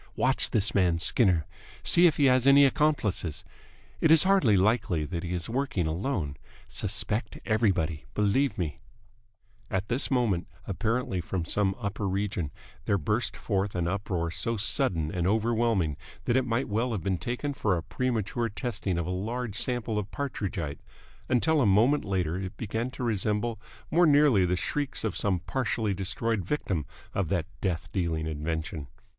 [0.15, 1.45] Watch this man Skinner.
[1.83, 3.43] See if he has any accomplices.
[3.99, 6.37] It is hardly likely that he is working alone.
[6.67, 8.05] Suspect everybody.
[8.15, 8.79] Believe me..."
[9.77, 12.49] At this moment, apparently from some upper region,
[12.85, 17.19] there burst forth an uproar so sudden and overwhelming that it might well have been
[17.19, 20.79] taken for a premature testing of a large sample of Partridgite;
[21.29, 23.59] until a moment later it began to resemble
[23.91, 28.87] more nearly the shrieks of some partially destroyed victim of that death dealing invention.